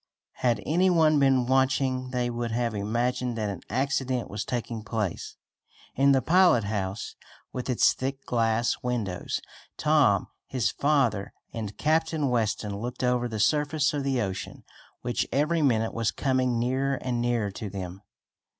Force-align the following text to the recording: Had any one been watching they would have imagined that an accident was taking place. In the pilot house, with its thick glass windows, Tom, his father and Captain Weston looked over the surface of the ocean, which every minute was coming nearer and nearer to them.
Had 0.37 0.63
any 0.65 0.89
one 0.89 1.19
been 1.19 1.45
watching 1.45 2.09
they 2.09 2.27
would 2.31 2.49
have 2.49 2.73
imagined 2.73 3.37
that 3.37 3.51
an 3.51 3.61
accident 3.69 4.31
was 4.31 4.43
taking 4.43 4.83
place. 4.83 5.35
In 5.93 6.11
the 6.11 6.23
pilot 6.23 6.63
house, 6.63 7.13
with 7.53 7.69
its 7.69 7.93
thick 7.93 8.25
glass 8.25 8.77
windows, 8.81 9.41
Tom, 9.77 10.27
his 10.47 10.71
father 10.71 11.33
and 11.53 11.77
Captain 11.77 12.29
Weston 12.29 12.75
looked 12.79 13.03
over 13.03 13.27
the 13.27 13.39
surface 13.39 13.93
of 13.93 14.03
the 14.03 14.19
ocean, 14.23 14.63
which 15.01 15.27
every 15.31 15.61
minute 15.61 15.93
was 15.93 16.09
coming 16.09 16.57
nearer 16.57 16.95
and 16.95 17.21
nearer 17.21 17.51
to 17.51 17.69
them. 17.69 18.01